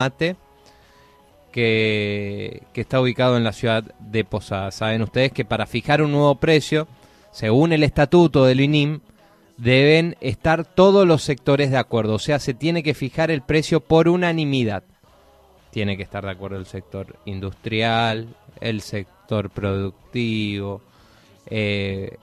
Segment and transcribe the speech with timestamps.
[0.00, 0.36] Mate,
[1.50, 4.70] que, está ubicado en la ciudad de Posada.
[4.70, 6.86] Saben ustedes que para fijar un nuevo precio,
[7.32, 9.00] según el estatuto del INIM,
[9.56, 12.14] deben estar todos los sectores de acuerdo.
[12.14, 14.84] O sea, se tiene que fijar el precio por unanimidad.
[15.72, 18.28] Tiene que estar de acuerdo el sector industrial,
[18.60, 20.80] el sector productivo,
[21.46, 22.18] eh,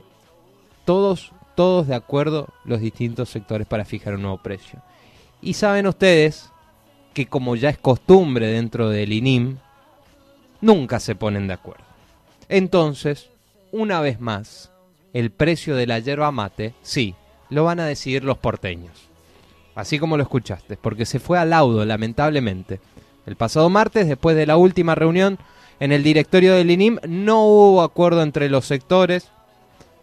[0.85, 4.81] todos, todos de acuerdo los distintos sectores para fijar un nuevo precio.
[5.41, 6.53] Y saben ustedes
[7.15, 9.57] que como ya es costumbre dentro del INIM,
[10.61, 11.85] nunca se ponen de acuerdo.
[12.49, 13.29] Entonces,
[13.71, 14.69] una vez más,
[15.13, 17.15] el precio de la yerba mate, sí,
[17.49, 18.91] lo van a decidir los porteños.
[19.75, 22.81] Así como lo escuchaste, porque se fue al laudo, lamentablemente.
[23.25, 25.39] El pasado martes, después de la última reunión
[25.79, 29.31] en el directorio del INIM, no hubo acuerdo entre los sectores.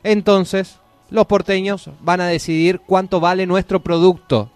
[0.02, 0.78] Entonces,
[1.10, 4.50] los porteños van a decidir cuánto vale nuestro producto,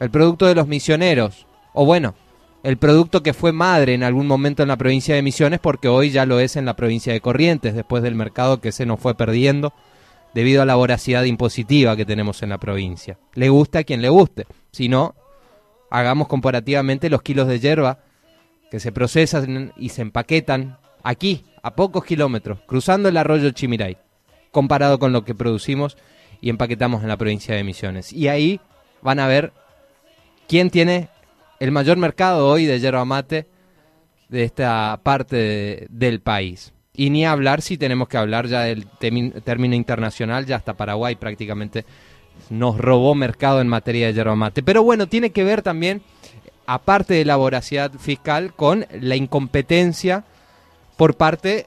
[0.00, 2.14] el producto de los misioneros, o bueno,
[2.62, 6.10] el producto que fue madre en algún momento en la provincia de Misiones, porque hoy
[6.10, 9.14] ya lo es en la provincia de Corrientes, después del mercado que se nos fue
[9.14, 9.72] perdiendo
[10.34, 13.18] debido a la voracidad impositiva que tenemos en la provincia.
[13.34, 14.46] Le gusta a quien le guste.
[14.72, 15.14] Si no,
[15.90, 18.00] hagamos comparativamente los kilos de hierba
[18.70, 23.98] que se procesan y se empaquetan aquí, a pocos kilómetros, cruzando el arroyo Chimiray,
[24.50, 25.96] comparado con lo que producimos
[26.40, 28.12] y empaquetamos en la provincia de Misiones.
[28.12, 28.60] Y ahí
[29.02, 29.52] van a ver
[30.46, 31.08] quién tiene
[31.60, 33.46] el mayor mercado hoy de yerba mate
[34.28, 36.72] de esta parte del país.
[36.94, 41.84] Y ni hablar si tenemos que hablar ya del término internacional, ya hasta Paraguay prácticamente
[42.48, 44.62] nos robó mercado en materia de yerba mate.
[44.62, 46.02] Pero bueno, tiene que ver también,
[46.66, 50.24] aparte de la voracidad fiscal, con la incompetencia
[50.96, 51.66] por parte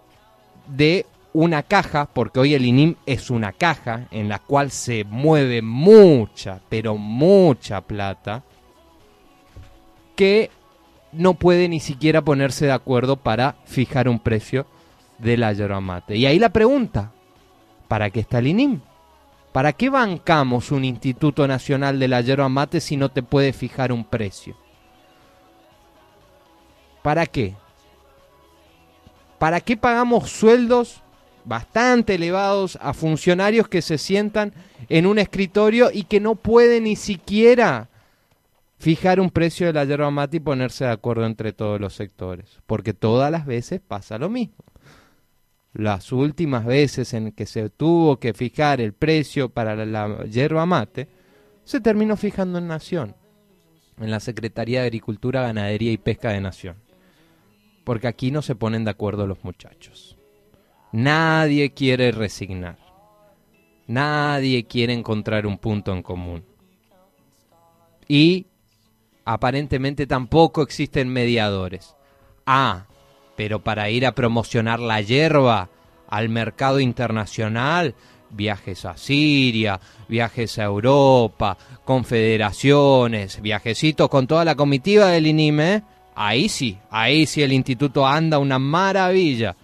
[0.68, 5.62] de una caja, porque hoy el INIM es una caja en la cual se mueve
[5.62, 8.44] mucha, pero mucha plata,
[10.16, 10.50] que
[11.12, 14.66] no puede ni siquiera ponerse de acuerdo para fijar un precio
[15.20, 16.16] de la yerba mate.
[16.16, 17.12] Y ahí la pregunta,
[17.88, 18.82] ¿para qué está el INIM?
[19.54, 23.92] ¿Para qué bancamos un Instituto Nacional de la Yerba Mate si no te puede fijar
[23.92, 24.58] un precio?
[27.04, 27.54] ¿Para qué?
[29.38, 31.04] ¿Para qué pagamos sueldos
[31.46, 34.54] bastante elevados a funcionarios que se sientan
[34.90, 37.90] en un escritorio y que no pueden ni siquiera
[38.84, 42.60] fijar un precio de la yerba mate y ponerse de acuerdo entre todos los sectores,
[42.66, 44.58] porque todas las veces pasa lo mismo.
[45.72, 51.08] Las últimas veces en que se tuvo que fijar el precio para la, yerba mate,
[51.64, 53.16] se terminó fijando en Nación,
[54.02, 56.76] en la Secretaría de Agricultura, Ganadería y Pesca de Nación,
[57.86, 60.18] porque aquí no se ponen de acuerdo los muchachos.
[60.92, 62.80] Nadie quiere resignar.
[63.88, 66.44] Nadie quiere encontrar un punto en común.
[68.10, 68.48] Y
[69.26, 71.96] aparentemente tampoco existen mediadores.
[72.46, 72.86] Ah,
[73.36, 75.70] pero para ir a promocionar la hierba
[76.08, 77.96] al mercado internacional,
[78.30, 85.84] viajes a Siria, viajes a Europa, confederaciones, viajecitos con toda la comitiva del INIME, ¿eh?
[86.16, 89.56] ahí sí, ahí sí el instituto anda una maravilla.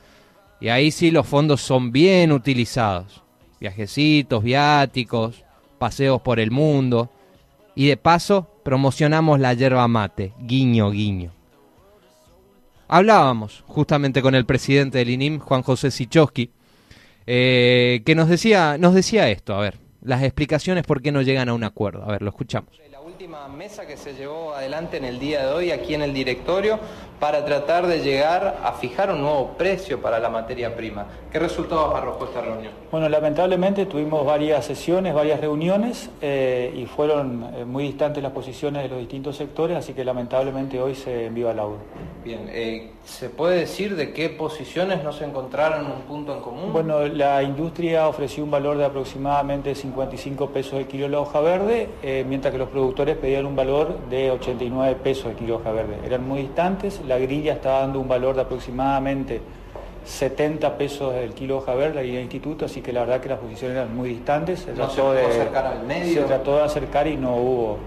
[0.62, 3.24] Y ahí sí los fondos son bien utilizados.
[3.62, 5.44] Viajecitos, viáticos,
[5.78, 7.09] paseos por el mundo.
[7.75, 11.31] Y de paso, promocionamos la yerba mate, guiño, guiño.
[12.88, 16.52] Hablábamos justamente con el presidente del INIM, Juan José Sichowski,
[17.25, 21.50] eh, que nos decía, nos decía esto, a ver, las explicaciones por qué no llegan
[21.50, 22.03] a un acuerdo.
[22.03, 22.80] A ver, lo escuchamos
[23.19, 26.80] última mesa que se llevó adelante en el día de hoy aquí en el directorio
[27.19, 31.06] para tratar de llegar a fijar un nuevo precio para la materia prima.
[31.30, 32.72] ¿Qué resultados arrojó esta reunión?
[32.90, 38.84] Bueno, lamentablemente tuvimos varias sesiones, varias reuniones eh, y fueron eh, muy distantes las posiciones
[38.84, 41.78] de los distintos sectores, así que lamentablemente hoy se envió al laudo.
[42.24, 46.72] Bien, eh, ¿se puede decir de qué posiciones no se encontraron un punto en común?
[46.72, 51.41] Bueno, la industria ofreció un valor de aproximadamente 55 pesos el kilo de la hoja
[51.41, 51.90] verde,
[52.25, 55.97] mientras que los productores pedían un valor de 89 pesos el kilo verde.
[56.06, 59.42] Eran muy distantes, la grilla estaba dando un valor de aproximadamente
[60.06, 63.22] 70 pesos el kilo de hoja verde, la grilla del instituto, así que la verdad
[63.22, 64.62] que las posiciones eran muy distantes.
[64.62, 66.22] Se trató de acercar al medio.
[66.22, 67.78] Se trató de acercar y no hubo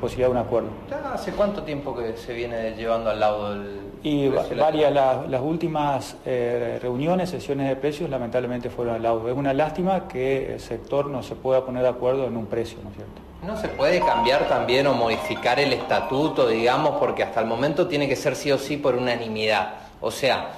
[0.00, 0.68] posibilidad de un acuerdo.
[1.12, 3.84] ¿Hace cuánto tiempo que se viene llevando al lado del...
[4.02, 9.26] Y varias, las, últimas eh, reuniones, sesiones de precios, lamentablemente fueron al lado.
[9.30, 12.76] Es una lástima que el sector no se pueda poner de acuerdo en un precio,
[12.84, 13.22] ¿no es cierto?
[13.46, 18.06] ¿No se puede cambiar también o modificar el estatuto, digamos, porque hasta el momento tiene
[18.06, 19.74] que ser sí o sí por unanimidad?
[20.00, 20.50] O sea,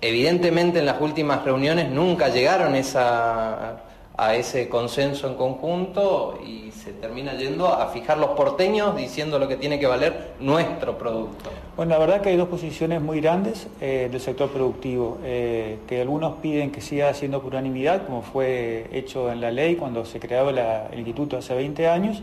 [0.00, 7.34] evidentemente en las últimas reuniones nunca llegaron a ese consenso en conjunto y se termina
[7.34, 11.50] yendo a fijar los porteños diciendo lo que tiene que valer nuestro producto.
[11.76, 16.00] Bueno, la verdad que hay dos posiciones muy grandes eh, del sector productivo, eh, que
[16.00, 20.18] algunos piden que siga siendo por unanimidad, como fue hecho en la ley cuando se
[20.18, 22.22] creó el instituto hace 20 años,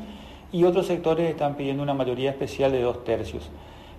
[0.52, 3.50] y otros sectores están pidiendo una mayoría especial de dos tercios.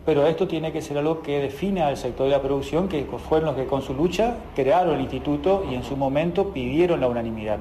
[0.06, 3.46] Pero esto tiene que ser algo que defina al sector de la producción, que fueron
[3.46, 7.58] los que con su lucha crearon el instituto y en su momento pidieron la unanimidad.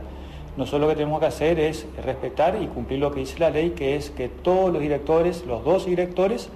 [0.56, 3.72] Nosotros lo que tenemos que hacer es respetar y cumplir lo que dice la ley,
[3.72, 6.50] que es que todos los directores, los dos directores,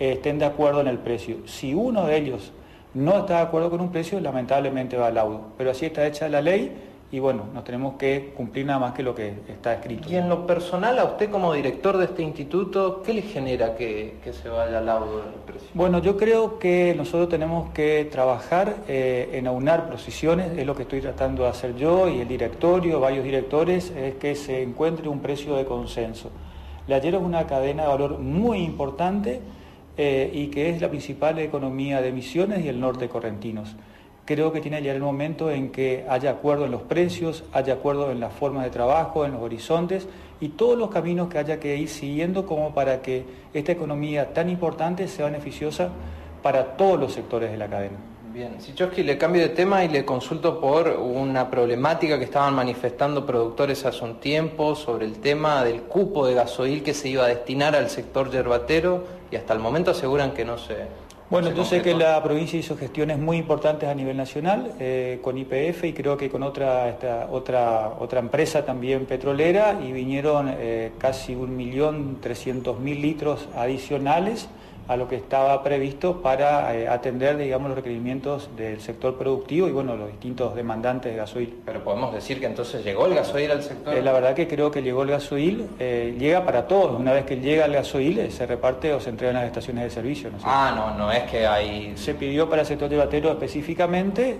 [0.00, 1.36] estén de acuerdo en el precio.
[1.46, 2.52] Si uno de ellos
[2.92, 5.40] no está de acuerdo con un precio, lamentablemente va al laudo.
[5.56, 6.76] Pero así está hecha la ley
[7.10, 10.10] y bueno, nos tenemos que cumplir nada más que lo que está escrito.
[10.10, 14.18] Y en lo personal, a usted como director de este instituto, ¿qué le genera que,
[14.30, 15.68] se vaya al laudo del precio?
[15.72, 20.82] Bueno, yo creo que nosotros tenemos que trabajar eh, en aunar posiciones, es lo que
[20.82, 25.20] estoy tratando de hacer yo y el directorio, varios directores, es que se encuentre un
[25.20, 26.30] precio de consenso.
[26.88, 29.40] La Hierro es una cadena de valor muy importante
[29.96, 33.76] eh, y que es la principal economía de Misiones y el norte correntinos
[34.28, 37.72] creo que tiene que llegar el momento en que haya acuerdo en los precios, haya
[37.72, 40.06] acuerdo en las formas de trabajo, en los horizontes
[40.38, 44.50] y todos los caminos que haya que ir siguiendo como para que esta economía tan
[44.50, 45.88] importante sea beneficiosa
[46.42, 47.96] para todos los sectores de la cadena.
[48.38, 53.26] Bien, Sichowski, le cambio de tema y le consulto por una problemática que estaban manifestando
[53.26, 57.26] productores hace un tiempo sobre el tema del cupo de gasoil que se iba a
[57.26, 60.76] destinar al sector yerbatero y hasta el momento aseguran que no se,
[61.30, 65.36] bueno, yo sé que la provincia hizo gestiones muy importantes a nivel nacional eh, con
[65.36, 66.96] IPF y creo que con otra,
[67.30, 74.48] otra, otra empresa también petrolera y vinieron eh, casi 1.300.000 litros adicionales
[74.88, 79.70] a lo que estaba previsto para eh, atender, digamos, los requerimientos del sector productivo y,
[79.70, 81.58] bueno, los distintos demandantes de gasoil.
[81.66, 83.94] Pero podemos decir que entonces llegó el gasoil al sector.
[83.94, 86.98] Eh, la verdad que creo que llegó el gasoil, eh, llega para todos.
[86.98, 89.90] Una vez que llega el gasoil, se reparte o se entrega en las estaciones de
[89.90, 90.30] servicio.
[90.30, 90.38] ¿no?
[90.42, 91.92] Ah, no, no es que hay...
[91.96, 94.38] Se pidió para el sector de batero específicamente,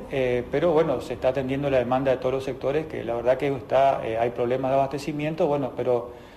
[0.51, 3.49] pero bueno, se está atendiendo la demanda de todos los sectores, que la verdad que
[3.49, 6.28] está, hay problemas de abastecimiento, bueno, pero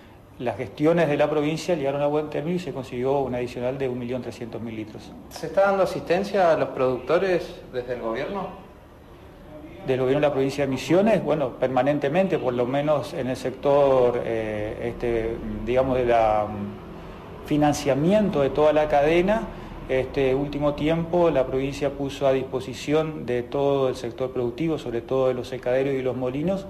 [0.41, 3.89] las gestiones de la provincia llegaron a buen término y se consiguió un adicional de
[3.89, 5.11] 1.300.000 litros.
[5.29, 8.47] ¿Se está dando asistencia a los productores desde el gobierno?
[9.85, 14.21] Del gobierno de la provincia de Misiones, bueno, permanentemente, por lo menos en el sector,
[14.23, 19.43] eh, este, digamos, de la mm, financiamiento de toda la cadena,
[19.89, 25.27] este último tiempo la provincia puso a disposición de todo el sector productivo, sobre todo
[25.27, 26.65] de los secaderos y los molinos,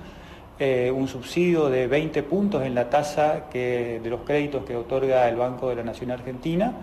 [0.63, 5.35] eh, un subsidio de 20 puntos en la tasa de los créditos que otorga el
[5.35, 6.73] Banco de la Nación Argentina,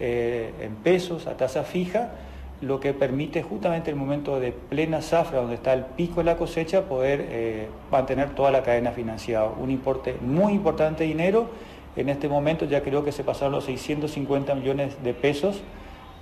[0.00, 2.12] eh, en pesos, a tasa fija,
[2.62, 6.24] lo que permite justamente en el momento de plena zafra, donde está el pico de
[6.24, 9.50] la cosecha, poder eh, mantener toda la cadena financiada.
[9.60, 11.50] Un importe muy importante de dinero.
[11.96, 15.60] En este momento ya creo que se pasaron los 650 millones de pesos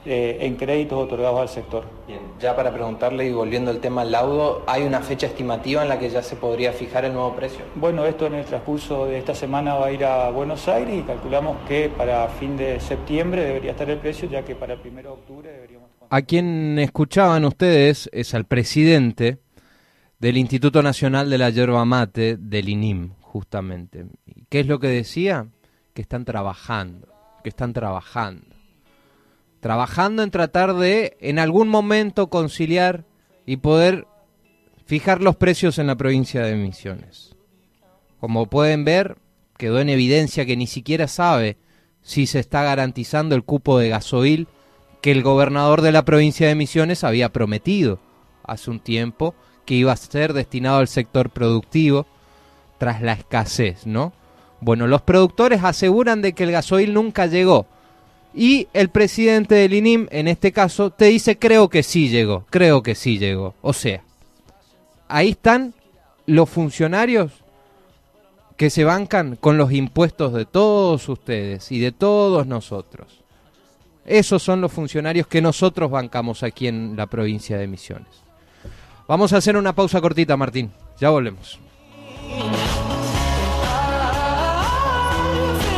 [0.05, 1.85] eh, en créditos otorgados al sector.
[2.07, 5.99] Bien, ya para preguntarle y volviendo al tema laudo, ¿hay una fecha estimativa en la
[5.99, 7.65] que ya se podría fijar el nuevo precio?
[7.75, 11.03] Bueno, esto en el transcurso de esta semana va a ir a Buenos Aires y
[11.03, 15.11] calculamos que para fin de septiembre debería estar el precio, ya que para el primero
[15.11, 15.91] de octubre deberíamos...
[16.09, 19.39] A quien escuchaban ustedes es al presidente
[20.21, 24.07] del Instituto Nacional de la Yerba Mate, del INIM, justamente.
[24.49, 25.49] ¿Qué es lo que decía?
[25.95, 27.09] Que están trabajando,
[27.43, 28.56] que están trabajando
[29.67, 33.05] trabajando en tratar de en algún momento conciliar
[33.47, 34.07] y poder
[34.85, 37.35] fijar los precios en la provincia de Misiones.
[38.21, 39.17] Como pueden ver,
[39.59, 41.57] quedó en evidencia que ni siquiera sabe
[42.01, 44.47] si se está garantizando el cupo de gasoil
[45.03, 47.99] que el gobernador de la provincia de Misiones había prometido
[48.45, 52.07] hace un tiempo que iba a ser destinado al sector productivo
[52.79, 54.13] tras la escasez, ¿no?
[54.61, 57.67] Bueno, los productores aseguran de que el gasoil nunca llegó,
[58.37, 62.83] y el presidente del INIM, en este caso, te dice creo que sí llegó, creo
[62.83, 63.55] que sí llegó.
[63.63, 64.03] O sea,
[65.09, 65.73] ahí están
[66.27, 67.33] los funcionarios
[68.59, 73.23] que se bancan con los impuestos de todos ustedes y de todos nosotros.
[74.05, 78.23] Esos son los funcionarios que nosotros bancamos aquí en la provincia de Misiones.
[79.09, 80.71] Vamos a hacer una pausa cortita, Martín.
[81.01, 81.59] Ya volvemos.